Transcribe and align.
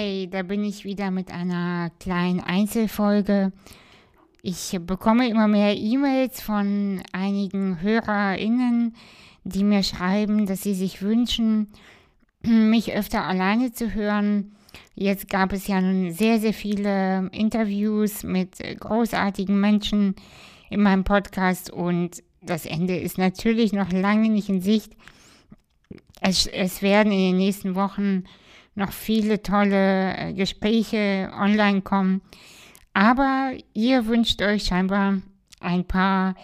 Hey, 0.00 0.28
da 0.30 0.44
bin 0.44 0.62
ich 0.62 0.84
wieder 0.84 1.10
mit 1.10 1.32
einer 1.32 1.90
kleinen 1.98 2.38
Einzelfolge. 2.38 3.50
Ich 4.42 4.78
bekomme 4.80 5.28
immer 5.28 5.48
mehr 5.48 5.76
E-Mails 5.76 6.40
von 6.40 7.02
einigen 7.10 7.82
HörerInnen, 7.82 8.94
die 9.42 9.64
mir 9.64 9.82
schreiben, 9.82 10.46
dass 10.46 10.62
sie 10.62 10.74
sich 10.74 11.02
wünschen, 11.02 11.72
mich 12.42 12.92
öfter 12.92 13.24
alleine 13.24 13.72
zu 13.72 13.92
hören. 13.92 14.52
Jetzt 14.94 15.28
gab 15.28 15.52
es 15.52 15.66
ja 15.66 15.80
nun 15.80 16.12
sehr, 16.12 16.38
sehr 16.38 16.54
viele 16.54 17.28
Interviews 17.32 18.22
mit 18.22 18.58
großartigen 18.78 19.60
Menschen 19.60 20.14
in 20.70 20.80
meinem 20.80 21.02
Podcast 21.02 21.70
und 21.72 22.22
das 22.40 22.66
Ende 22.66 22.96
ist 22.96 23.18
natürlich 23.18 23.72
noch 23.72 23.90
lange 23.90 24.28
nicht 24.30 24.48
in 24.48 24.60
Sicht. 24.60 24.92
Es, 26.20 26.46
es 26.46 26.82
werden 26.82 27.10
in 27.10 27.32
den 27.32 27.36
nächsten 27.36 27.74
Wochen 27.74 28.22
noch 28.78 28.92
viele 28.92 29.42
tolle 29.42 30.16
äh, 30.16 30.32
Gespräche 30.32 31.30
online 31.38 31.82
kommen. 31.82 32.22
Aber 32.94 33.52
ihr 33.74 34.06
wünscht 34.06 34.40
euch 34.40 34.64
scheinbar 34.64 35.20
ein 35.60 35.84
paar 35.84 36.34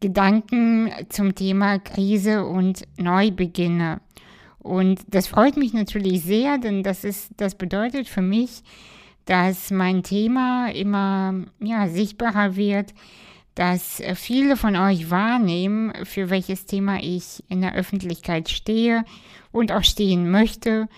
Gedanken 0.00 0.90
zum 1.08 1.34
Thema 1.34 1.78
Krise 1.78 2.44
und 2.44 2.82
Neubeginne. 2.98 4.00
Und 4.58 5.00
das 5.08 5.28
freut 5.28 5.56
mich 5.56 5.72
natürlich 5.74 6.22
sehr, 6.22 6.58
denn 6.58 6.82
das, 6.82 7.04
ist, 7.04 7.30
das 7.36 7.54
bedeutet 7.54 8.08
für 8.08 8.22
mich, 8.22 8.62
dass 9.26 9.70
mein 9.70 10.02
Thema 10.02 10.68
immer 10.68 11.34
ja, 11.60 11.88
sichtbarer 11.88 12.56
wird, 12.56 12.92
dass 13.54 14.02
viele 14.14 14.56
von 14.56 14.76
euch 14.76 15.10
wahrnehmen, 15.10 15.92
für 16.04 16.30
welches 16.30 16.66
Thema 16.66 16.98
ich 17.02 17.42
in 17.48 17.60
der 17.60 17.74
Öffentlichkeit 17.74 18.48
stehe 18.48 19.04
und 19.52 19.72
auch 19.72 19.84
stehen 19.84 20.30
möchte 20.30 20.88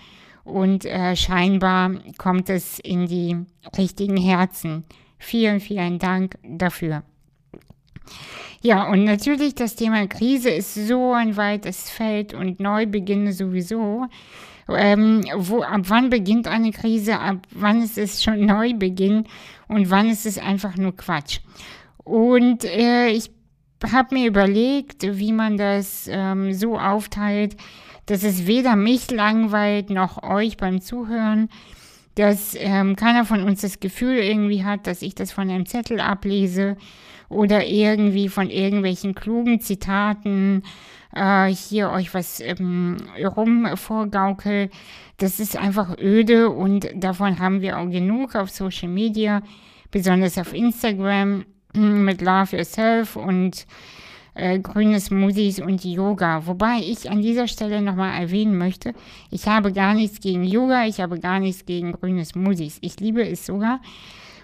und 0.49 0.85
äh, 0.85 1.15
scheinbar 1.15 1.91
kommt 2.17 2.49
es 2.49 2.79
in 2.79 3.07
die 3.07 3.37
richtigen 3.77 4.17
Herzen. 4.17 4.83
Vielen, 5.17 5.59
vielen 5.59 5.99
Dank 5.99 6.37
dafür. 6.43 7.03
Ja, 8.61 8.89
und 8.89 9.05
natürlich 9.05 9.55
das 9.55 9.75
Thema 9.75 10.07
Krise 10.07 10.49
ist 10.49 10.75
so 10.75 11.13
ein 11.13 11.37
weites 11.37 11.89
Feld 11.89 12.33
und 12.33 12.59
Neubeginne 12.59 13.31
sowieso. 13.31 14.07
Ähm, 14.67 15.23
wo, 15.35 15.61
ab 15.61 15.81
wann 15.85 16.09
beginnt 16.09 16.47
eine 16.47 16.71
Krise, 16.71 17.19
ab 17.19 17.37
wann 17.51 17.81
ist 17.81 17.97
es 17.97 18.21
schon 18.21 18.45
Neubeginn 18.45 19.25
und 19.67 19.89
wann 19.89 20.09
ist 20.09 20.25
es 20.25 20.37
einfach 20.37 20.77
nur 20.77 20.95
Quatsch. 20.95 21.39
Und 22.03 22.65
äh, 22.65 23.07
ich 23.07 23.31
habe 23.91 24.15
mir 24.15 24.27
überlegt, 24.27 25.03
wie 25.03 25.31
man 25.31 25.57
das 25.57 26.09
ähm, 26.11 26.53
so 26.53 26.77
aufteilt, 26.77 27.55
dass 28.05 28.23
es 28.23 28.47
weder 28.47 28.75
mich 28.75 29.11
langweilt 29.11 29.89
noch 29.89 30.23
euch 30.23 30.57
beim 30.57 30.81
Zuhören, 30.81 31.49
dass 32.15 32.55
ähm, 32.57 32.95
keiner 32.95 33.23
von 33.23 33.43
uns 33.43 33.61
das 33.61 33.79
Gefühl 33.79 34.17
irgendwie 34.17 34.63
hat, 34.65 34.87
dass 34.87 35.01
ich 35.01 35.15
das 35.15 35.31
von 35.31 35.49
einem 35.49 35.65
Zettel 35.65 36.01
ablese 36.01 36.75
oder 37.29 37.65
irgendwie 37.65 38.27
von 38.27 38.49
irgendwelchen 38.49 39.13
klugen 39.13 39.61
Zitaten 39.61 40.63
äh, 41.15 41.47
hier 41.47 41.91
euch 41.91 42.13
was 42.13 42.39
ähm, 42.39 42.97
rum 43.23 43.67
vorgaukel. 43.75 44.69
Das 45.17 45.39
ist 45.39 45.55
einfach 45.55 45.97
öde 45.97 46.49
und 46.49 46.89
davon 46.95 47.39
haben 47.39 47.61
wir 47.61 47.77
auch 47.77 47.89
genug 47.89 48.35
auf 48.35 48.49
Social 48.49 48.89
Media, 48.89 49.41
besonders 49.91 50.37
auf 50.37 50.53
Instagram 50.53 51.45
mit 51.79 52.21
Love 52.21 52.57
Yourself 52.57 53.15
und 53.15 53.65
äh, 54.35 54.59
grüne 54.59 54.99
Smoothies 54.99 55.59
und 55.59 55.83
Yoga. 55.83 56.45
Wobei 56.45 56.79
ich 56.79 57.09
an 57.09 57.21
dieser 57.21 57.47
Stelle 57.47 57.81
nochmal 57.81 58.21
erwähnen 58.21 58.57
möchte, 58.57 58.93
ich 59.31 59.47
habe 59.47 59.73
gar 59.73 59.93
nichts 59.93 60.19
gegen 60.19 60.43
Yoga, 60.43 60.85
ich 60.85 60.99
habe 61.01 61.19
gar 61.19 61.39
nichts 61.39 61.65
gegen 61.65 61.91
grüne 61.93 62.25
Smoothies. 62.25 62.77
Ich 62.81 62.99
liebe 62.99 63.27
es 63.27 63.45
sogar. 63.45 63.81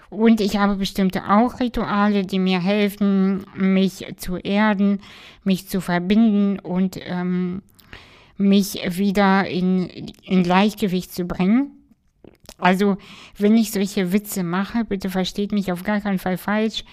Und 0.08 0.40
ich 0.40 0.56
habe 0.56 0.76
bestimmte 0.76 1.28
auch 1.28 1.58
Rituale, 1.58 2.24
die 2.24 2.38
mir 2.38 2.60
helfen, 2.60 3.44
mich 3.56 4.06
zu 4.16 4.36
erden, 4.36 5.00
mich 5.42 5.68
zu 5.68 5.80
verbinden 5.80 6.60
und 6.60 6.98
ähm, 7.04 7.62
mich 8.36 8.80
wieder 8.96 9.48
in, 9.48 9.88
in 10.22 10.42
Gleichgewicht 10.42 11.12
zu 11.12 11.24
bringen. 11.24 11.72
Also, 12.58 12.96
wenn 13.36 13.56
ich 13.56 13.72
solche 13.72 14.12
Witze 14.12 14.42
mache, 14.42 14.84
bitte 14.84 15.10
versteht 15.10 15.52
mich 15.52 15.72
auf 15.72 15.82
gar 15.82 16.00
keinen 16.00 16.18
Fall 16.18 16.38
falsch. 16.38 16.84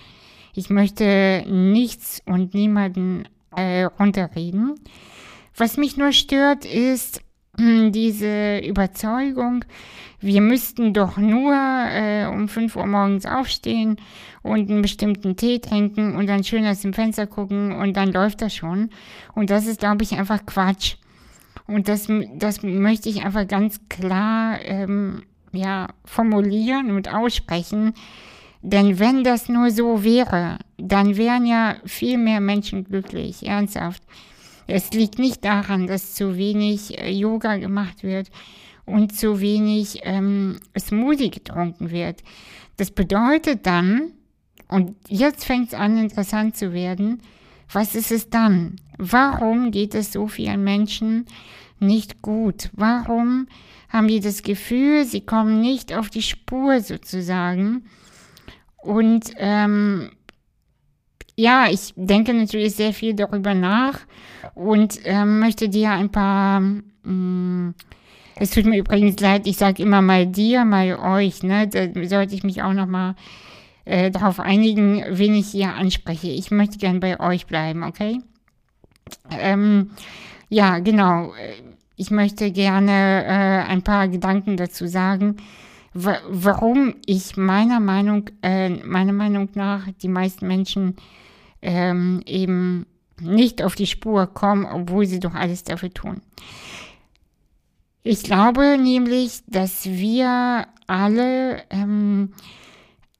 Ich 0.53 0.69
möchte 0.69 1.44
nichts 1.47 2.22
und 2.25 2.53
niemanden 2.53 3.28
äh, 3.56 3.84
runterreden. 3.84 4.75
Was 5.56 5.78
mich 5.78 5.97
nur 5.97 6.12
stört, 6.12 6.66
ist 6.66 7.22
hm, 7.58 7.91
diese 7.91 8.59
Überzeugung, 8.59 9.66
wir 10.19 10.41
müssten 10.41 10.94
doch 10.94 11.18
nur 11.18 11.53
äh, 11.53 12.25
um 12.28 12.47
5 12.47 12.75
Uhr 12.78 12.86
morgens 12.86 13.25
aufstehen 13.25 13.97
und 14.41 14.69
einen 14.69 14.81
bestimmten 14.81 15.36
Tee 15.36 15.59
trinken 15.59 16.16
und 16.16 16.28
dann 16.28 16.44
schön 16.44 16.66
aus 16.66 16.81
dem 16.81 16.94
Fenster 16.94 17.28
gucken 17.28 17.74
und 17.74 17.97
dann 17.97 18.12
läuft 18.12 18.41
das 18.41 18.56
schon. 18.56 18.90
Und 19.35 19.50
das 19.50 19.68
ist, 19.68 19.81
glaube 19.81 20.03
ich, 20.03 20.14
einfach 20.14 20.46
Quatsch. 20.46 20.96
Und 21.68 21.90
das, 21.90 22.08
das 22.35 22.64
möchte 22.64 23.09
ich 23.09 23.25
einfach 23.25 23.47
ganz 23.47 23.81
klar 23.90 24.59
ähm, 24.64 25.24
ja, 25.52 25.90
formulieren 26.06 26.91
und 26.91 27.14
aussprechen. 27.14 27.94
Denn 28.66 28.97
wenn 28.97 29.25
das 29.25 29.50
nur 29.50 29.72
so 29.72 30.06
wäre, 30.06 30.57
dann 30.78 31.18
wären 31.18 31.46
ja 31.46 31.75
viel 31.84 32.18
mehr 32.18 32.40
Menschen 32.40 32.85
glücklich, 32.85 33.46
ernsthaft. 33.46 34.01
Es 34.68 34.91
liegt 34.91 35.19
nicht 35.19 35.44
daran, 35.44 35.85
dass 35.85 36.16
zu 36.16 36.38
wenig 36.38 36.97
äh, 36.97 37.12
Yoga 37.12 37.57
gemacht 37.57 38.03
wird 38.03 38.31
und 38.85 39.13
zu 39.13 39.41
wenig 39.41 40.00
ähm, 40.03 40.59
Smoothie 40.79 41.29
getrunken 41.29 41.91
wird. 41.91 42.23
Das 42.78 42.90
bedeutet 42.91 43.66
dann, 43.66 44.13
und 44.69 44.96
jetzt 45.09 45.44
fängt 45.44 45.68
es 45.68 45.73
an 45.73 45.97
interessant 45.97 46.56
zu 46.56 46.72
werden, 46.72 47.22
was 47.69 47.96
ist 47.96 48.13
es 48.13 48.29
dann? 48.29 48.78
Warum 48.97 49.72
geht 49.72 49.94
es 49.94 50.13
so 50.13 50.28
vielen 50.28 50.63
Menschen 50.63 51.25
nicht 51.79 52.22
gut? 52.22 52.69
Warum 52.72 53.47
haben 53.90 54.07
die 54.07 54.22
das 54.22 54.41
Gefühl, 54.41 55.03
sie 55.03 55.22
kommen 55.22 55.59
nicht 55.59 55.94
auf 55.94 56.09
die 56.09 56.22
Spur 56.22 56.79
sozusagen? 56.79 57.84
Und 58.83 59.33
ähm, 59.38 60.11
ja, 61.35 61.67
ich 61.69 61.94
denke 61.95 62.33
natürlich 62.33 62.75
sehr 62.75 62.94
viel 62.94 63.13
darüber 63.13 63.53
nach 63.53 63.99
und 64.55 64.99
ähm, 65.05 65.39
möchte 65.39 65.69
dir 65.69 65.91
ein 65.91 66.11
paar. 66.11 66.59
Mh, 66.59 66.81
mm, 67.03 67.73
es 68.35 68.49
tut 68.49 68.66
mir 68.66 68.79
übrigens 68.79 69.19
leid, 69.19 69.45
ich 69.45 69.57
sage 69.57 69.83
immer 69.83 70.01
mal 70.01 70.25
dir, 70.25 70.66
mal 70.66 70.97
euch. 70.97 71.43
Ne? 71.43 71.67
Da 71.67 71.88
sollte 72.07 72.33
ich 72.33 72.43
mich 72.43 72.63
auch 72.63 72.73
noch 72.73 72.88
mal 72.88 73.16
äh, 73.85 74.09
darauf 74.09 74.39
einigen, 74.39 75.03
wen 75.07 75.35
ich 75.35 75.49
hier 75.49 75.75
anspreche. 75.75 76.29
Ich 76.29 76.49
möchte 76.49 76.79
gern 76.79 76.99
bei 76.99 77.19
euch 77.19 77.45
bleiben, 77.45 77.83
okay? 77.83 78.19
Ähm, 79.29 79.91
ja, 80.49 80.79
genau. 80.79 81.31
Ich 81.95 82.09
möchte 82.09 82.51
gerne 82.51 83.23
äh, 83.23 83.72
ein 83.72 83.83
paar 83.83 84.07
Gedanken 84.07 84.57
dazu 84.57 84.88
sagen 84.88 85.38
warum 85.93 86.95
ich 87.05 87.37
meiner 87.37 87.79
Meinung, 87.79 88.29
äh, 88.41 88.69
meiner 88.69 89.13
Meinung 89.13 89.49
nach 89.53 89.87
die 90.01 90.07
meisten 90.07 90.47
Menschen 90.47 90.95
ähm, 91.61 92.21
eben 92.25 92.85
nicht 93.21 93.61
auf 93.61 93.75
die 93.75 93.87
Spur 93.87 94.27
kommen, 94.27 94.65
obwohl 94.65 95.05
sie 95.05 95.19
doch 95.19 95.33
alles 95.33 95.63
dafür 95.63 95.93
tun. 95.93 96.21
Ich 98.03 98.23
glaube 98.23 98.77
nämlich, 98.77 99.43
dass 99.47 99.85
wir 99.85 100.67
alle 100.87 101.63
ähm, 101.69 102.33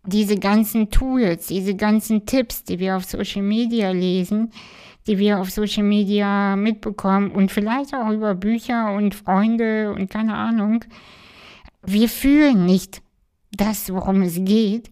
diese 0.06 0.38
ganzen 0.38 0.90
Tools, 0.90 1.48
diese 1.48 1.76
ganzen 1.76 2.26
Tipps, 2.26 2.64
die 2.64 2.80
wir 2.80 2.98
auf 2.98 3.06
Social 3.06 3.44
Media 3.44 3.92
lesen, 3.92 4.52
die 5.08 5.18
wir 5.18 5.40
auf 5.40 5.50
Social 5.52 5.84
Media 5.84 6.56
mitbekommen 6.56 7.32
und 7.32 7.52
vielleicht 7.52 7.94
auch 7.94 8.10
über 8.10 8.36
Bücher 8.36 8.94
und 8.94 9.16
Freunde 9.16 9.94
und 9.94 10.10
keine 10.10 10.36
Ahnung, 10.36 10.84
wir 11.86 12.10
fühlen 12.10 12.66
nicht 12.66 13.02
das, 13.52 13.92
worum 13.92 14.22
es 14.22 14.36
geht, 14.44 14.90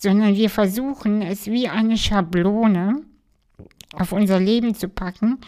sondern 0.00 0.34
wir 0.36 0.50
versuchen 0.50 1.22
es 1.22 1.46
wie 1.46 1.68
eine 1.68 1.96
Schablone 1.96 3.02
auf 3.94 4.12
unser 4.12 4.40
Leben 4.40 4.74
zu 4.74 4.88
packen 4.88 5.38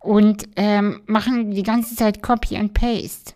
und 0.00 0.48
ähm, 0.56 1.00
machen 1.06 1.50
die 1.50 1.62
ganze 1.62 1.96
Zeit 1.96 2.22
Copy 2.22 2.56
and 2.56 2.74
Paste. 2.74 3.34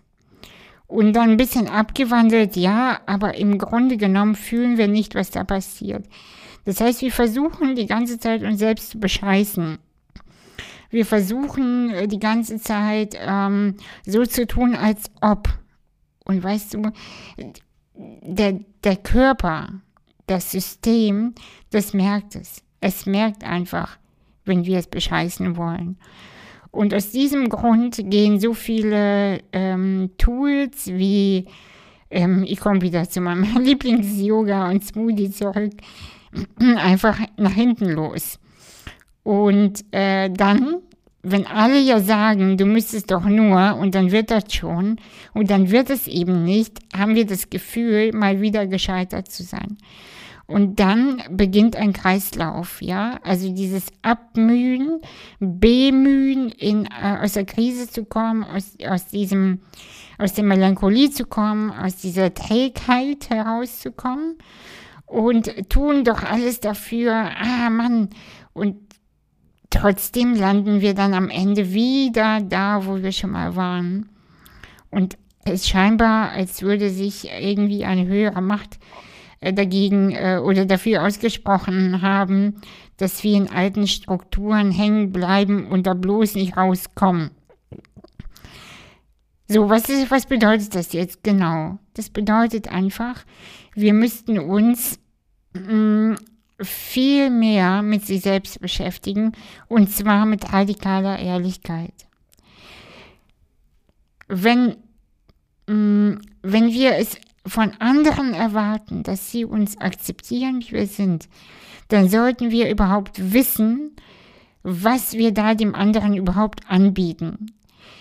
Und 0.87 1.15
dann 1.15 1.31
ein 1.31 1.37
bisschen 1.39 1.69
abgewandelt, 1.69 2.55
ja, 2.55 3.01
aber 3.07 3.35
im 3.37 3.57
Grunde 3.57 3.97
genommen 3.97 4.35
fühlen 4.35 4.77
wir 4.77 4.89
nicht, 4.89 5.15
was 5.15 5.31
da 5.31 5.43
passiert. 5.43 6.07
Das 6.65 6.81
heißt, 6.81 7.01
wir 7.01 7.11
versuchen 7.11 7.75
die 7.75 7.87
ganze 7.87 8.19
Zeit 8.19 8.43
uns 8.43 8.59
selbst 8.59 8.91
zu 8.91 9.01
bescheißen. 9.01 9.79
Wir 10.91 11.07
versuchen 11.07 11.91
äh, 11.91 12.07
die 12.07 12.21
ganze 12.21 12.61
Zeit 12.61 13.17
ähm, 13.19 13.77
so 14.05 14.27
zu 14.27 14.47
tun, 14.47 14.75
als 14.75 15.11
ob. 15.23 15.49
Und 16.25 16.43
weißt 16.43 16.75
du, 16.75 16.83
der, 17.95 18.61
der 18.85 18.97
Körper, 18.97 19.69
das 20.27 20.51
System, 20.51 21.35
das 21.71 21.95
merkt 21.95 22.37
es. 22.37 22.63
Es 22.81 23.07
merkt 23.07 23.45
einfach, 23.45 23.99
wenn 24.45 24.65
wir 24.65 24.79
es 24.79 24.87
bescheißen 24.87 25.57
wollen. 25.57 25.99
Und 26.71 26.95
aus 26.95 27.11
diesem 27.11 27.49
Grund 27.49 28.01
gehen 28.11 28.41
so 28.41 28.55
viele 28.55 29.41
ähm, 29.53 30.11
Tools 30.17 30.87
wie 30.87 31.47
ähm, 32.13 32.45
ich 32.47 32.61
komme 32.61 32.83
wieder 32.83 33.09
zu 33.09 33.21
meinem 33.21 33.45
Lieblings-Yoga 33.59 34.71
und 34.71 34.85
Smoothie 34.85 35.31
zurück, 35.31 35.73
einfach 36.77 37.19
nach 37.37 37.53
hinten 37.53 37.91
los. 37.91 38.39
Und 39.23 39.85
äh, 39.93 40.31
dann, 40.31 40.79
wenn 41.23 41.47
alle 41.47 41.79
ja 41.79 42.01
sagen, 42.01 42.57
du 42.57 42.67
müsstest 42.67 43.11
doch 43.11 43.25
nur 43.25 43.77
und 43.77 43.95
dann 43.95 44.11
wird 44.11 44.31
das 44.31 44.53
schon 44.53 44.97
und 45.35 45.51
dann 45.51 45.71
wird 45.71 45.91
es 45.91 46.09
eben 46.09 46.45
nicht, 46.45 46.81
haben 46.97 47.15
wir 47.15 47.27
das 47.27 47.49
Gefühl, 47.49 48.13
mal 48.13 48.41
wieder 48.41 48.67
gescheitert 48.67 49.31
zu 49.31 49.45
sein. 49.45 49.79
Und 50.47 50.81
dann 50.81 51.23
beginnt 51.31 51.77
ein 51.77 51.93
Kreislauf, 51.93 52.83
ja. 52.83 53.21
Also 53.23 53.55
dieses 53.55 53.87
Abmühen, 54.03 55.01
Bemühen, 55.39 56.51
in, 56.51 56.87
äh, 56.87 57.19
aus 57.23 57.35
der 57.35 57.47
Krise 57.47 57.89
zu 57.89 58.05
kommen, 58.05 58.45
aus, 58.45 58.77
aus 58.87 59.07
diesem, 59.07 59.61
aus 60.19 60.35
der 60.35 60.45
Melancholie 60.45 61.11
zu 61.11 61.25
kommen, 61.25 61.71
aus 61.71 61.97
dieser 61.97 62.35
Trägheit 62.35 63.31
herauszukommen 63.31 64.37
und 65.07 65.71
tun 65.71 66.05
doch 66.05 66.23
alles 66.23 66.61
dafür. 66.61 67.13
Ah, 67.13 67.71
Mann. 67.71 68.11
Und 68.55 68.82
trotzdem 69.73 70.35
landen 70.35 70.81
wir 70.81 70.95
dann 70.95 71.15
am 71.15 71.29
Ende 71.29 71.73
wieder 71.73 72.41
da, 72.41 72.87
wo 72.87 73.03
wir 73.03 73.13
schon 73.13 73.31
mal 73.31 73.57
waren. 73.57 74.09
Und 74.91 75.17
es 75.45 75.69
scheinbar, 75.69 76.31
als 76.31 76.63
würde 76.63 76.91
sich 76.91 77.29
irgendwie 77.29 77.85
eine 77.85 78.07
höhere 78.07 78.41
Macht 78.41 78.79
äh, 79.41 79.53
dagegen 79.53 80.13
äh, 80.13 80.41
oder 80.43 80.67
dafür 80.67 81.05
ausgesprochen 81.05 82.03
haben, 82.03 82.61
dass 82.99 83.25
wir 83.25 83.37
in 83.37 83.51
alten 83.51 83.89
Strukturen 83.89 84.71
hängen 84.71 85.11
bleiben 85.11 85.67
und 85.67 85.87
da 85.87 85.95
bloß 85.95 86.35
nicht 86.35 86.57
rauskommen. 86.57 87.31
So, 89.49 89.69
was, 89.69 89.89
ist, 89.89 90.11
was 90.11 90.27
bedeutet 90.27 90.75
das 90.75 90.93
jetzt 90.93 91.25
genau? 91.25 91.79
Das 91.95 92.09
bedeutet 92.09 92.69
einfach, 92.69 93.25
wir 93.75 93.93
müssten 93.93 94.39
uns 94.39 94.99
mh, 95.55 96.13
mm, 96.13 96.17
viel 96.63 97.31
mehr 97.31 97.83
mit 97.83 98.07
sich 98.07 98.23
selbst 98.23 98.61
beschäftigen 98.61 99.33
und 99.69 99.91
zwar 99.91 100.27
mit 100.27 100.53
radikaler 100.53 101.19
Ehrlichkeit. 101.19 101.95
Wenn, 104.29 104.77
mh, 105.67 105.75
mm, 105.75 106.21
wenn 106.43 106.73
wir 106.73 106.97
es 106.97 107.19
von 107.47 107.73
anderen 107.79 108.35
erwarten, 108.35 109.03
dass 109.03 109.31
sie 109.31 109.45
uns 109.45 109.79
akzeptieren, 109.79 110.61
wie 110.61 110.73
wir 110.73 110.87
sind, 110.87 111.29
dann 111.89 112.09
sollten 112.09 112.51
wir 112.51 112.71
überhaupt 112.71 113.33
wissen, 113.33 113.95
was 114.63 115.15
wir 115.15 115.33
da 115.33 115.55
dem 115.55 115.75
anderen 115.75 116.15
überhaupt 116.15 116.69
anbieten. 116.71 117.53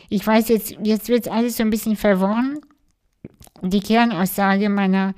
Ich 0.10 0.26
weiß 0.26 0.50
jetzt, 0.50 0.76
jetzt 0.84 1.10
wird 1.10 1.28
alles 1.28 1.58
so 1.58 1.64
ein 1.64 1.70
bisschen 1.70 1.96
verworren. 1.96 2.60
Die 3.62 3.80
Kernaussage 3.80 4.70
meiner 4.70 5.14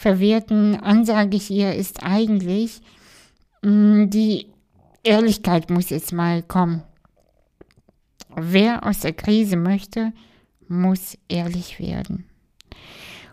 verwirrten 0.00 0.76
Ansage 0.76 1.36
hier 1.36 1.74
ist 1.74 2.02
eigentlich, 2.02 2.80
mm, 3.60 4.08
die 4.08 4.46
Ehrlichkeit 5.02 5.68
muss 5.68 5.90
jetzt 5.90 6.14
mal 6.14 6.42
kommen. 6.42 6.82
Wer 8.34 8.86
aus 8.86 9.00
der 9.00 9.12
Krise 9.12 9.56
möchte, 9.56 10.14
muss 10.68 11.18
ehrlich 11.28 11.78
werden. 11.78 12.24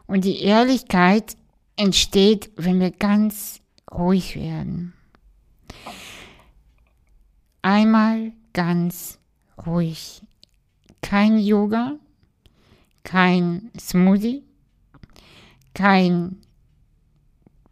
Und 0.08 0.26
die 0.26 0.42
Ehrlichkeit 0.42 1.38
entsteht, 1.78 2.52
wenn 2.58 2.82
wir 2.82 2.92
ganz 2.92 3.62
ruhig 3.90 4.36
werden. 4.36 4.92
Einmal 7.62 8.34
ganz 8.52 9.20
ruhig. 9.66 10.22
Kein 11.02 11.40
Yoga, 11.40 11.96
kein 13.04 13.72
Smoothie, 13.80 14.44
kein 15.74 16.42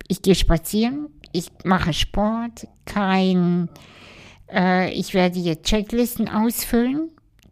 ich 0.07 0.21
gehe 0.21 0.35
spazieren, 0.35 1.09
ich 1.31 1.49
mache 1.63 1.93
Sport, 1.93 2.67
kein 2.85 3.69
äh, 4.51 4.91
ich 4.91 5.13
werde 5.13 5.39
jetzt 5.39 5.65
Checklisten 5.65 6.29
ausfüllen, 6.29 7.09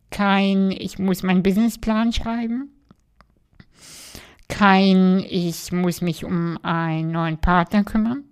kein 0.10 0.72
ich 0.72 1.00
muss 1.00 1.24
meinen 1.24 1.44
Businessplan 1.44 2.14
schreiben, 2.14 2.70
kein, 4.48 5.26
ich 5.28 5.72
muss 5.72 6.02
mich 6.02 6.24
um 6.24 6.58
einen 6.64 7.12
neuen 7.12 7.40
Partner 7.40 7.84
kümmern, 7.84 8.24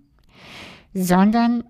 sondern 0.94 1.64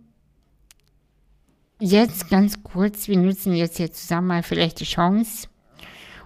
jetzt 1.81 2.29
ganz 2.29 2.63
kurz, 2.63 3.09
wir 3.09 3.17
nutzen 3.17 3.55
jetzt 3.55 3.79
hier 3.79 3.93
zusammen 3.93 4.29
mal 4.29 4.43
vielleicht 4.43 4.81
die 4.81 4.85
Chance 4.85 5.49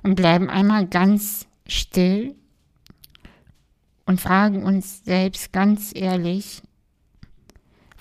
und 0.02 0.16
bleiben 0.16 0.50
einmal 0.50 0.86
ganz 0.86 1.46
still 1.66 2.34
und 4.06 4.20
fragen 4.20 4.62
uns 4.62 5.04
selbst 5.04 5.52
ganz 5.52 5.90
ehrlich, 5.94 6.62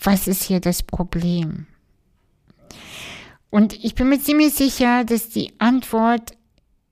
was 0.02 0.28
ist 0.28 0.44
hier 0.44 0.60
das 0.60 0.84
Problem? 0.84 1.66
Und 3.50 3.74
ich 3.84 3.96
bin 3.96 4.10
mir 4.10 4.20
ziemlich 4.20 4.54
sicher, 4.54 5.04
dass 5.04 5.30
die 5.30 5.60
Antwort 5.60 6.34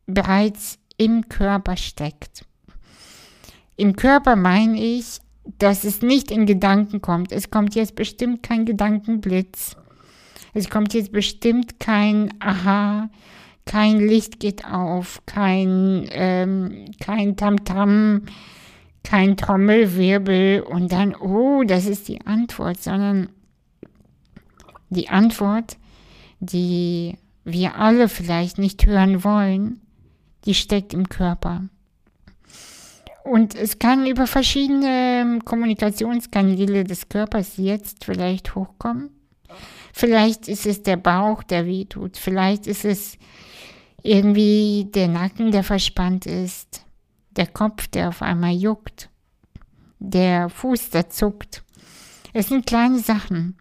bereits 0.06 0.80
im 0.98 1.30
Körper 1.30 1.78
steckt. 1.78 2.46
Im 3.76 3.96
Körper 3.96 4.36
meine 4.36 4.82
ich, 4.82 5.20
dass 5.60 5.84
es 5.84 6.02
nicht 6.02 6.32
in 6.32 6.46
Gedanken 6.46 7.02
kommt. 7.02 7.32
Es 7.32 7.52
kommt 7.52 7.76
jetzt 7.76 7.96
bestimmt 7.96 8.44
kein 8.44 8.66
Gedankenblitz. 8.66 9.76
Es 10.54 10.70
kommt 10.70 10.94
jetzt 10.94 11.12
bestimmt 11.12 11.80
kein 11.80 12.34
Aha, 12.40 13.10
kein 13.66 14.00
Licht 14.00 14.40
geht 14.40 14.66
auf, 14.66 15.22
kein, 15.26 16.08
ähm, 16.12 16.86
kein 17.00 17.36
Tamtam, 17.36 18.24
kein 19.04 19.38
Trommelwirbel 19.38 20.62
und 20.62 20.92
dann, 20.92 21.16
oh, 21.16 21.64
das 21.64 21.86
ist 21.86 22.08
die 22.08 22.26
Antwort, 22.26 22.82
sondern 22.82 23.30
die 24.90 25.10
Antwort, 25.10 25.78
die 26.40 27.18
wir 27.44 27.76
alle 27.76 28.08
vielleicht 28.08 28.58
nicht 28.58 28.86
hören 28.86 29.24
wollen, 29.24 29.82
die 30.46 30.54
steckt 30.54 30.94
im 30.94 31.10
Körper. 31.10 31.64
Und 33.24 33.56
es 33.56 33.80
kann 33.80 34.06
über 34.06 34.28
verschiedene 34.28 35.22
ähm, 35.22 35.46
Kommunikationskanäle 35.46 36.84
des 36.84 37.08
Körpers 37.08 37.54
jetzt 37.58 38.04
vielleicht 38.04 38.56
hochkommen. 38.56 39.10
Vielleicht 39.94 40.48
ist 40.48 40.66
es 40.66 40.84
der 40.84 40.98
Bauch, 40.98 41.44
der 41.44 41.66
weh 41.66 41.86
tut. 41.86 42.18
Vielleicht 42.18 42.68
ist 42.68 42.84
es 42.84 43.18
irgendwie 44.02 44.90
der 44.94 45.08
Nacken, 45.08 45.52
der 45.52 45.64
verspannt 45.64 46.26
ist. 46.26 46.84
Der 47.36 47.48
Kopf, 47.48 47.88
der 47.88 48.10
auf 48.10 48.22
einmal 48.22 48.54
juckt. 48.54 49.10
Der 50.00 50.50
Fuß, 50.50 50.90
der 50.92 51.10
zuckt. 51.10 51.64
Es 52.34 52.48
sind 52.50 52.66
kleine 52.66 53.00
Sachen. 53.00 53.58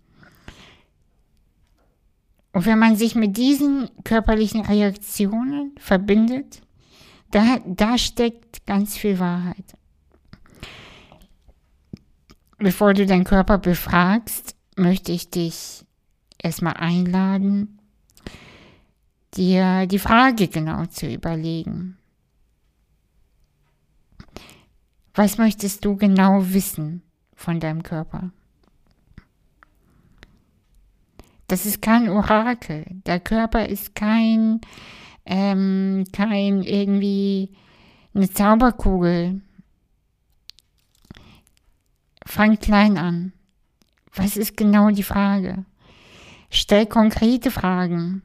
Und 2.52 2.67
wenn 2.67 2.79
man 2.79 2.97
sich 2.97 3.14
mit 3.14 3.37
diesen 3.37 3.88
körperlichen 4.05 4.61
Reaktionen 4.61 5.73
verbindet, 5.79 6.61
da, 7.31 7.59
da 7.64 7.97
steckt 7.97 8.67
ganz 8.67 8.97
viel 8.97 9.19
Wahrheit. 9.19 9.64
Bevor 12.59 12.95
du 12.95 13.07
deinen 13.07 13.25
Körper 13.25 13.59
befragst, 13.59 14.55
möchte 14.76 15.12
ich 15.12 15.31
dich 15.31 15.85
erstmal 16.38 16.75
einladen, 16.75 17.79
dir 19.35 19.87
die 19.87 19.99
Frage 19.99 20.49
genau 20.49 20.87
zu 20.87 21.07
überlegen. 21.07 21.97
Was 25.14 25.38
möchtest 25.38 25.85
du 25.85 25.97
genau 25.97 26.52
wissen 26.52 27.02
von 27.35 27.61
deinem 27.61 27.83
Körper? 27.83 28.31
Das 31.49 31.66
ist 31.66 31.83
kein 31.83 32.09
Orakel. 32.09 32.87
Der 33.04 33.21
Körper 33.21 33.66
ist 33.69 33.95
kein 33.95 34.61
ähm, 35.25 36.04
kein 36.12 36.62
irgendwie 36.62 37.50
eine 38.14 38.31
Zauberkugel. 38.31 39.40
Fang 42.26 42.59
klein 42.59 42.99
an. 42.99 43.33
Was 44.14 44.37
ist 44.37 44.57
genau 44.57 44.90
die 44.90 45.02
Frage? 45.02 45.64
Stell 46.50 46.87
konkrete 46.87 47.50
Fragen. 47.50 48.23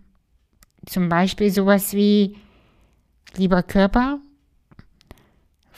Zum 0.86 1.10
Beispiel 1.10 1.52
sowas 1.52 1.94
wie, 1.94 2.38
lieber 3.36 3.64
Körper, 3.64 4.20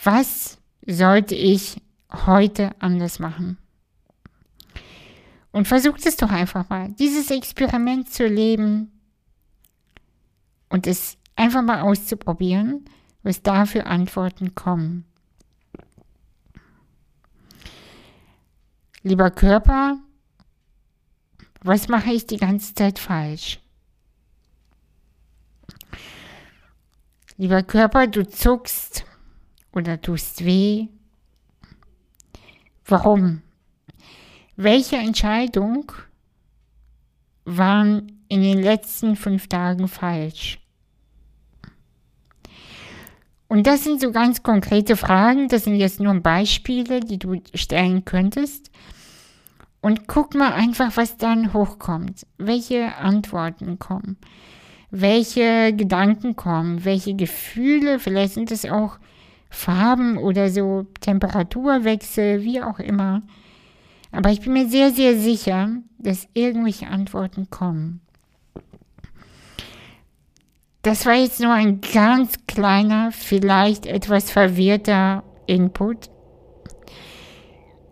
was 0.03 0.58
sollte 0.93 1.35
ich 1.35 1.81
heute 2.25 2.71
anders 2.79 3.19
machen? 3.19 3.57
Und 5.51 5.67
versucht 5.67 6.05
es 6.05 6.17
doch 6.17 6.29
einfach 6.29 6.69
mal, 6.69 6.91
dieses 6.93 7.31
Experiment 7.31 8.09
zu 8.11 8.27
leben, 8.27 8.91
und 10.69 10.87
es 10.87 11.17
einfach 11.35 11.61
mal 11.61 11.81
auszuprobieren, 11.81 12.85
was 13.23 13.41
da 13.41 13.65
für 13.65 13.85
Antworten 13.85 14.55
kommen. 14.55 15.05
Lieber 19.01 19.31
Körper, 19.31 19.97
was 21.61 21.87
mache 21.87 22.11
ich 22.11 22.27
die 22.27 22.37
ganze 22.37 22.73
Zeit 22.73 22.99
falsch? 22.99 23.59
Lieber 27.37 27.63
Körper, 27.63 28.07
du 28.07 28.27
zuckst 28.27 29.05
oder 29.79 29.99
tust 30.01 30.45
weh? 30.45 30.87
Warum? 32.85 33.41
Welche 34.55 34.97
Entscheidung 34.97 35.91
waren 37.45 38.11
in 38.27 38.41
den 38.41 38.61
letzten 38.61 39.15
fünf 39.15 39.47
Tagen 39.47 39.87
falsch? 39.87 40.59
Und 43.47 43.65
das 43.65 43.83
sind 43.83 43.99
so 43.99 44.11
ganz 44.11 44.43
konkrete 44.43 44.95
Fragen, 44.95 45.47
das 45.47 45.63
sind 45.63 45.75
jetzt 45.75 45.99
nur 45.99 46.13
Beispiele, 46.19 46.99
die 46.99 47.17
du 47.17 47.41
stellen 47.55 48.05
könntest. 48.05 48.69
Und 49.81 50.07
guck 50.07 50.35
mal 50.35 50.53
einfach, 50.53 50.97
was 50.97 51.17
dann 51.17 51.53
hochkommt, 51.53 52.27
welche 52.37 52.95
Antworten 52.97 53.79
kommen, 53.79 54.17
welche 54.91 55.73
Gedanken 55.73 56.35
kommen, 56.35 56.83
welche 56.85 57.15
Gefühle, 57.15 57.97
vielleicht 57.97 58.33
sind 58.33 58.51
es 58.51 58.65
auch 58.65 58.99
Farben 59.49 60.17
oder 60.17 60.49
so 60.49 60.85
Temperaturwechsel, 61.01 62.43
wie 62.43 62.61
auch 62.61 62.79
immer. 62.79 63.23
Aber 64.11 64.31
ich 64.31 64.41
bin 64.41 64.53
mir 64.53 64.67
sehr, 64.67 64.91
sehr 64.91 65.17
sicher, 65.17 65.69
dass 65.97 66.27
irgendwelche 66.33 66.87
Antworten 66.87 67.49
kommen. 67.49 68.01
Das 70.81 71.05
war 71.05 71.13
jetzt 71.13 71.41
nur 71.41 71.51
ein 71.51 71.81
ganz 71.81 72.45
kleiner, 72.47 73.11
vielleicht 73.11 73.85
etwas 73.85 74.31
verwirrter 74.31 75.23
Input. 75.45 76.09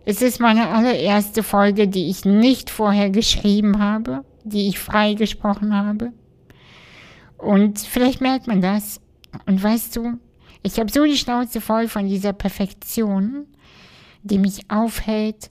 Es 0.06 0.22
ist 0.22 0.40
meine 0.40 0.68
allererste 0.68 1.42
Folge, 1.42 1.86
die 1.86 2.08
ich 2.08 2.24
nicht 2.24 2.70
vorher 2.70 3.10
geschrieben 3.10 3.78
habe, 3.78 4.24
die 4.42 4.68
ich 4.68 4.78
freigesprochen 4.78 5.74
habe. 5.74 6.12
Und 7.36 7.78
vielleicht 7.78 8.22
merkt 8.22 8.46
man 8.46 8.62
das. 8.62 9.02
Und 9.44 9.62
weißt 9.62 9.94
du, 9.96 10.18
ich 10.62 10.78
habe 10.78 10.90
so 10.90 11.04
die 11.04 11.16
Schnauze 11.16 11.60
voll 11.60 11.88
von 11.88 12.08
dieser 12.08 12.32
Perfektion, 12.32 13.46
die 14.22 14.38
mich 14.38 14.70
aufhält. 14.70 15.50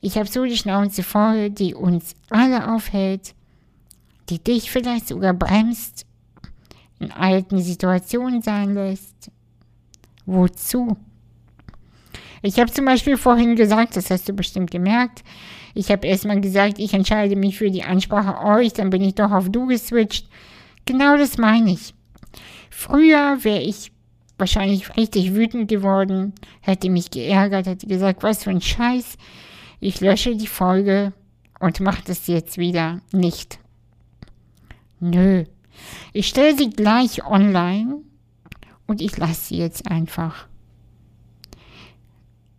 Ich 0.00 0.16
habe 0.16 0.28
so 0.28 0.44
die 0.44 0.56
Schnauze 0.56 1.02
voll, 1.02 1.50
die 1.50 1.74
uns 1.74 2.14
alle 2.30 2.72
aufhält, 2.72 3.34
die 4.28 4.38
dich 4.42 4.70
vielleicht 4.70 5.08
sogar 5.08 5.34
bremst 5.34 6.06
in 6.98 7.12
alten 7.12 7.60
Situationen 7.60 8.42
sein 8.42 8.74
lässt. 8.74 9.30
Wozu? 10.26 10.96
Ich 12.42 12.58
habe 12.60 12.70
zum 12.70 12.84
Beispiel 12.84 13.16
vorhin 13.16 13.56
gesagt, 13.56 13.96
das 13.96 14.10
hast 14.10 14.28
du 14.28 14.32
bestimmt 14.32 14.70
gemerkt, 14.70 15.24
ich 15.74 15.90
habe 15.90 16.06
erstmal 16.06 16.40
gesagt, 16.40 16.78
ich 16.78 16.92
entscheide 16.94 17.36
mich 17.36 17.58
für 17.58 17.70
die 17.70 17.84
Ansprache 17.84 18.44
euch, 18.44 18.72
dann 18.72 18.90
bin 18.90 19.02
ich 19.02 19.14
doch 19.14 19.30
auf 19.30 19.48
du 19.48 19.66
geswitcht. 19.66 20.28
Genau 20.86 21.16
das 21.16 21.38
meine 21.38 21.72
ich. 21.72 21.94
Früher 22.70 23.44
wäre 23.44 23.60
ich 23.60 23.92
wahrscheinlich 24.38 24.96
richtig 24.96 25.34
wütend 25.34 25.68
geworden, 25.68 26.32
hätte 26.60 26.90
mich 26.90 27.10
geärgert, 27.10 27.66
hätte 27.66 27.86
gesagt, 27.86 28.22
was 28.22 28.44
für 28.44 28.50
ein 28.50 28.60
Scheiß. 28.60 29.16
Ich 29.80 30.00
lösche 30.00 30.36
die 30.36 30.46
Folge 30.46 31.12
und 31.60 31.80
mache 31.80 32.02
das 32.06 32.26
jetzt 32.26 32.58
wieder 32.58 33.00
nicht. 33.12 33.58
Nö, 35.00 35.44
ich 36.12 36.28
stelle 36.28 36.56
sie 36.56 36.70
gleich 36.70 37.24
online 37.24 38.02
und 38.86 39.00
ich 39.00 39.16
lasse 39.16 39.46
sie 39.46 39.58
jetzt 39.58 39.90
einfach. 39.90 40.46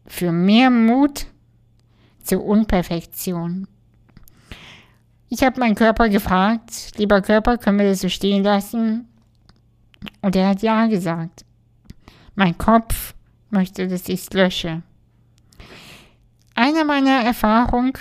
Für 0.05 0.31
mehr 0.31 0.69
Mut 0.69 1.27
zur 2.23 2.43
Unperfektion. 2.43 3.67
Ich 5.29 5.43
habe 5.43 5.59
meinen 5.59 5.75
Körper 5.75 6.09
gefragt, 6.09 6.97
lieber 6.97 7.21
Körper, 7.21 7.57
können 7.57 7.79
wir 7.79 7.89
das 7.89 8.01
so 8.01 8.09
stehen 8.09 8.43
lassen? 8.43 9.07
Und 10.21 10.35
er 10.35 10.49
hat 10.49 10.61
ja 10.63 10.87
gesagt. 10.87 11.45
Mein 12.39 12.57
Kopf 12.57 13.15
möchte, 13.49 13.89
dass 13.89 14.07
ich 14.07 14.21
es 14.21 14.31
lösche. 14.31 14.81
Eine 16.55 16.85
meiner 16.85 17.21
Erfahrungen 17.21 17.91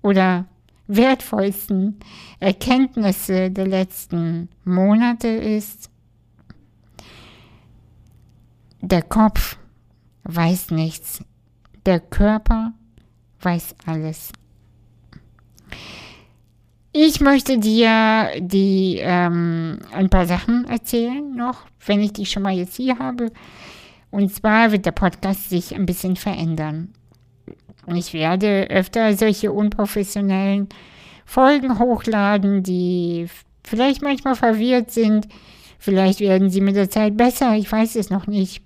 oder 0.00 0.44
wertvollsten 0.86 1.98
Erkenntnisse 2.38 3.50
der 3.50 3.66
letzten 3.66 4.48
Monate 4.62 5.26
ist, 5.26 5.90
der 8.80 9.02
Kopf 9.02 9.58
weiß 10.22 10.70
nichts, 10.70 11.24
der 11.84 11.98
Körper 11.98 12.72
weiß 13.40 13.74
alles. 13.86 14.30
Ich 16.92 17.20
möchte 17.20 17.58
dir 17.58 18.30
die 18.38 18.98
ähm, 19.00 19.80
ein 19.92 20.08
paar 20.08 20.26
Sachen 20.26 20.64
erzählen 20.66 21.34
noch, 21.34 21.66
wenn 21.84 22.00
ich 22.00 22.12
die 22.12 22.26
schon 22.26 22.44
mal 22.44 22.54
jetzt 22.54 22.76
hier 22.76 22.96
habe. 23.00 23.32
Und 24.10 24.34
zwar 24.34 24.72
wird 24.72 24.86
der 24.86 24.92
Podcast 24.92 25.50
sich 25.50 25.74
ein 25.74 25.86
bisschen 25.86 26.16
verändern. 26.16 26.92
Ich 27.86 28.12
werde 28.12 28.68
öfter 28.70 29.16
solche 29.16 29.52
unprofessionellen 29.52 30.68
Folgen 31.24 31.78
hochladen, 31.78 32.62
die 32.62 33.28
vielleicht 33.64 34.02
manchmal 34.02 34.34
verwirrt 34.34 34.90
sind. 34.90 35.28
Vielleicht 35.78 36.20
werden 36.20 36.50
sie 36.50 36.60
mit 36.60 36.76
der 36.76 36.90
Zeit 36.90 37.16
besser, 37.16 37.54
ich 37.54 37.70
weiß 37.70 37.96
es 37.96 38.10
noch 38.10 38.26
nicht. 38.26 38.62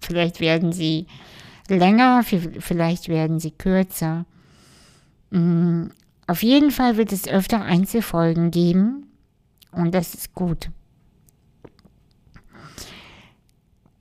Vielleicht 0.00 0.40
werden 0.40 0.72
sie 0.72 1.06
länger, 1.68 2.22
vielleicht 2.24 3.08
werden 3.08 3.38
sie 3.38 3.50
kürzer. 3.50 4.24
Mm, 5.30 5.88
auf 6.26 6.42
jeden 6.42 6.70
Fall 6.70 6.96
wird 6.96 7.12
es 7.12 7.28
öfter 7.28 7.62
Einzelfolgen 7.62 8.50
geben 8.50 9.06
und 9.72 9.94
das 9.94 10.14
ist 10.14 10.34
gut. 10.34 10.70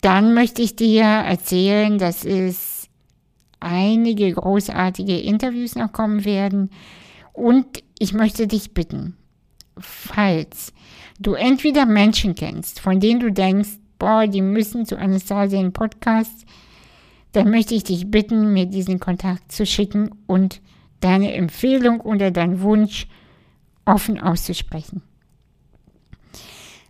Dann 0.01 0.33
möchte 0.33 0.61
ich 0.61 0.75
dir 0.75 1.03
erzählen, 1.03 1.97
dass 1.97 2.23
es 2.23 2.89
einige 3.59 4.31
großartige 4.31 5.17
Interviews 5.17 5.75
noch 5.75 5.91
kommen 5.91 6.25
werden. 6.25 6.69
Und 7.33 7.65
ich 7.99 8.13
möchte 8.13 8.47
dich 8.47 8.73
bitten, 8.73 9.17
falls 9.77 10.73
du 11.19 11.33
entweder 11.33 11.85
Menschen 11.85 12.35
kennst, 12.35 12.79
von 12.79 12.99
denen 12.99 13.19
du 13.19 13.31
denkst, 13.31 13.79
boah, 13.99 14.27
die 14.27 14.41
müssen 14.41 14.85
zu 14.85 14.97
Anastasien 14.97 15.73
Podcast, 15.73 16.45
dann 17.31 17.49
möchte 17.49 17.75
ich 17.75 17.83
dich 17.83 18.09
bitten, 18.09 18.53
mir 18.53 18.65
diesen 18.65 18.99
Kontakt 18.99 19.51
zu 19.51 19.65
schicken 19.65 20.11
und 20.27 20.61
deine 20.99 21.33
Empfehlung 21.33 22.01
oder 22.01 22.31
deinen 22.31 22.61
Wunsch 22.61 23.07
offen 23.85 24.19
auszusprechen. 24.19 25.01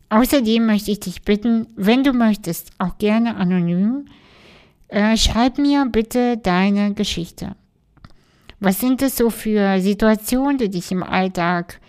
Außerdem 0.09 0.65
möchte 0.65 0.91
ich 0.91 0.99
dich 1.01 1.21
bitten, 1.23 1.67
wenn 1.75 2.03
du 2.03 2.13
möchtest, 2.13 2.71
auch 2.77 2.97
gerne 2.97 3.35
anonym, 3.35 4.05
äh, 4.87 5.17
schreib 5.17 5.57
mir 5.57 5.85
bitte 5.85 6.37
deine 6.37 6.93
Geschichte. 6.93 7.55
Was 8.59 8.79
sind 8.79 9.01
es 9.01 9.17
so 9.17 9.29
für 9.29 9.79
Situationen, 9.81 10.57
die 10.57 10.69
dich 10.69 10.91
im 10.91 11.03
Alltag 11.03 11.79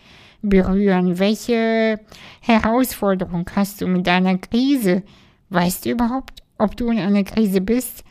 berühren? 0.42 1.18
Welche 1.18 2.00
Herausforderung 2.40 3.48
hast 3.54 3.80
du 3.80 3.86
mit 3.86 4.06
deiner 4.06 4.36
Krise? 4.36 5.02
Weißt 5.50 5.84
du 5.84 5.90
überhaupt, 5.90 6.42
ob 6.58 6.76
du 6.76 6.90
in 6.90 6.98
einer 6.98 7.24
Krise 7.24 7.60
bist? 7.60 8.04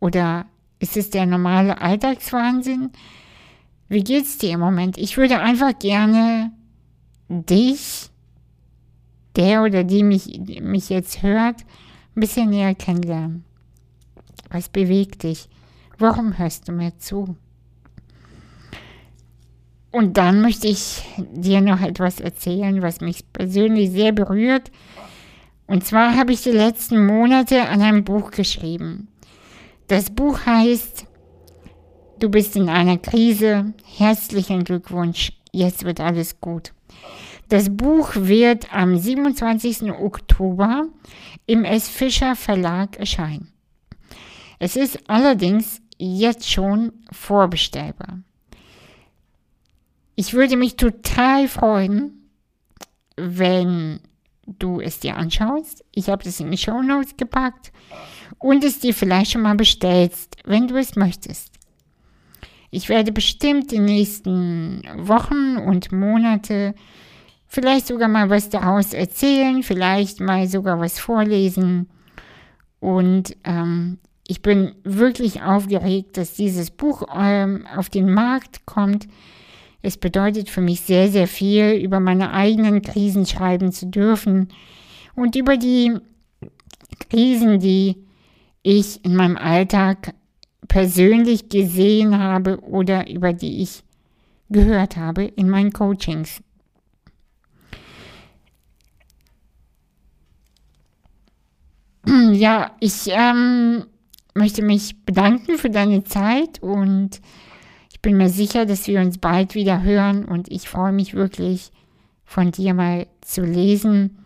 Oder 0.00 0.46
ist 0.78 0.96
es 0.96 1.10
der 1.10 1.26
normale 1.26 1.80
Alltagswahnsinn? 1.80 2.90
Wie 3.88 4.04
geht's 4.04 4.38
dir 4.38 4.50
im 4.50 4.60
Moment? 4.60 4.98
Ich 4.98 5.16
würde 5.16 5.40
einfach 5.40 5.78
gerne 5.78 6.52
dich, 7.28 8.10
der 9.36 9.62
oder 9.62 9.84
die 9.84 10.02
mich, 10.02 10.40
mich 10.60 10.88
jetzt 10.88 11.22
hört, 11.22 11.62
ein 12.16 12.20
bisschen 12.20 12.50
näher 12.50 12.74
kennenlernen. 12.74 13.44
Was 14.50 14.68
bewegt 14.68 15.22
dich? 15.24 15.48
Warum 15.98 16.38
hörst 16.38 16.68
du 16.68 16.72
mir 16.72 16.96
zu? 16.98 17.36
Und 19.90 20.16
dann 20.16 20.40
möchte 20.40 20.66
ich 20.66 21.04
dir 21.18 21.60
noch 21.60 21.80
etwas 21.80 22.20
erzählen, 22.20 22.82
was 22.82 23.00
mich 23.00 23.32
persönlich 23.32 23.90
sehr 23.90 24.12
berührt. 24.12 24.70
Und 25.66 25.84
zwar 25.86 26.16
habe 26.16 26.32
ich 26.32 26.42
die 26.42 26.50
letzten 26.50 27.06
Monate 27.06 27.68
an 27.68 27.80
einem 27.80 28.04
Buch 28.04 28.32
geschrieben. 28.32 29.08
Das 29.86 30.10
Buch 30.10 30.46
heißt 30.46 31.06
Du 32.18 32.28
bist 32.28 32.56
in 32.56 32.68
einer 32.68 32.98
Krise. 32.98 33.72
Herzlichen 33.84 34.64
Glückwunsch. 34.64 35.32
Jetzt 35.52 35.84
wird 35.84 36.00
alles 36.00 36.40
gut. 36.40 36.73
Das 37.48 37.74
Buch 37.74 38.10
wird 38.14 38.72
am 38.72 38.96
27. 38.96 39.92
Oktober 39.92 40.86
im 41.46 41.64
S. 41.64 41.88
Fischer 41.88 42.36
Verlag 42.36 42.96
erscheinen. 42.98 43.52
Es 44.58 44.76
ist 44.76 45.10
allerdings 45.10 45.82
jetzt 45.98 46.50
schon 46.50 46.92
vorbestellbar. 47.12 48.20
Ich 50.16 50.32
würde 50.32 50.56
mich 50.56 50.76
total 50.76 51.48
freuen, 51.48 52.30
wenn 53.16 54.00
du 54.46 54.80
es 54.80 55.00
dir 55.00 55.16
anschaust. 55.16 55.84
Ich 55.92 56.08
habe 56.08 56.28
es 56.28 56.40
in 56.40 56.50
die 56.50 56.58
Show 56.58 56.82
Notes 56.82 57.16
gepackt 57.16 57.72
und 58.38 58.64
es 58.64 58.80
dir 58.80 58.94
vielleicht 58.94 59.32
schon 59.32 59.42
mal 59.42 59.56
bestellst, 59.56 60.36
wenn 60.44 60.68
du 60.68 60.76
es 60.76 60.96
möchtest. 60.96 61.52
Ich 62.70 62.88
werde 62.88 63.12
bestimmt 63.12 63.70
die 63.70 63.78
nächsten 63.78 64.82
Wochen 64.96 65.56
und 65.56 65.92
Monate 65.92 66.74
vielleicht 67.54 67.86
sogar 67.86 68.08
mal 68.08 68.30
was 68.30 68.50
daraus 68.50 68.92
erzählen, 68.92 69.62
vielleicht 69.62 70.18
mal 70.18 70.48
sogar 70.48 70.80
was 70.80 70.98
vorlesen 70.98 71.88
Und 72.80 73.36
ähm, 73.44 73.98
ich 74.26 74.42
bin 74.42 74.74
wirklich 74.82 75.42
aufgeregt, 75.42 76.16
dass 76.16 76.34
dieses 76.34 76.72
Buch 76.72 77.06
ähm, 77.14 77.64
auf 77.76 77.90
den 77.90 78.12
Markt 78.12 78.66
kommt. 78.66 79.06
Es 79.82 79.96
bedeutet 79.96 80.50
für 80.50 80.62
mich 80.62 80.80
sehr, 80.80 81.08
sehr 81.08 81.28
viel, 81.28 81.74
über 81.74 82.00
meine 82.00 82.32
eigenen 82.32 82.82
Krisen 82.82 83.24
schreiben 83.24 83.70
zu 83.70 83.86
dürfen 83.86 84.48
und 85.14 85.36
über 85.36 85.56
die 85.56 85.96
Krisen, 87.08 87.60
die 87.60 88.04
ich 88.64 89.04
in 89.04 89.14
meinem 89.14 89.36
Alltag 89.36 90.12
persönlich 90.66 91.50
gesehen 91.50 92.18
habe 92.18 92.58
oder 92.62 93.08
über 93.08 93.32
die 93.32 93.62
ich 93.62 93.84
gehört 94.50 94.96
habe 94.96 95.24
in 95.24 95.48
meinen 95.48 95.72
Coachings. 95.72 96.42
Ja, 102.32 102.72
ich 102.80 103.08
ähm, 103.08 103.84
möchte 104.34 104.62
mich 104.62 105.04
bedanken 105.04 105.58
für 105.58 105.70
deine 105.70 106.04
Zeit 106.04 106.62
und 106.62 107.20
ich 107.92 108.00
bin 108.00 108.16
mir 108.16 108.28
sicher, 108.28 108.66
dass 108.66 108.86
wir 108.86 109.00
uns 109.00 109.18
bald 109.18 109.54
wieder 109.54 109.82
hören 109.82 110.24
und 110.24 110.50
ich 110.50 110.68
freue 110.68 110.92
mich 110.92 111.14
wirklich 111.14 111.70
von 112.24 112.50
dir 112.50 112.74
mal 112.74 113.06
zu 113.20 113.42
lesen. 113.42 114.18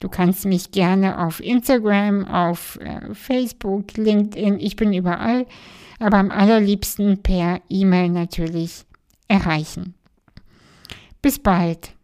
Du 0.00 0.08
kannst 0.08 0.44
mich 0.44 0.70
gerne 0.70 1.26
auf 1.26 1.40
Instagram, 1.40 2.24
auf 2.26 2.78
äh, 2.80 3.14
Facebook, 3.14 3.96
LinkedIn, 3.96 4.60
ich 4.60 4.76
bin 4.76 4.92
überall, 4.92 5.46
aber 5.98 6.18
am 6.18 6.30
allerliebsten 6.30 7.22
per 7.22 7.60
E-Mail 7.68 8.10
natürlich 8.10 8.84
erreichen. 9.26 9.94
Bis 11.20 11.38
bald. 11.38 11.97